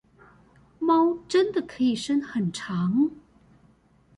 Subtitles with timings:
[0.79, 3.11] 貓真的可以伸很長